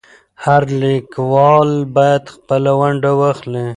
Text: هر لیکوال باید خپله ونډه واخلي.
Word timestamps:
هر 0.45 0.61
لیکوال 0.81 1.71
باید 1.95 2.23
خپله 2.35 2.71
ونډه 2.79 3.11
واخلي. 3.19 3.67